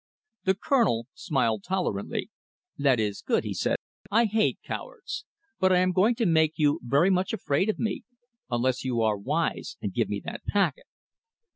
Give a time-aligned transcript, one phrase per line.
[0.45, 2.31] The Colonel smiled tolerantly.
[2.75, 3.75] "That is good," he said.
[4.09, 5.25] "I hate cowards.
[5.59, 8.01] But I am going to make you very much afraid of me
[8.49, 10.87] unless you are wise and give me that packet."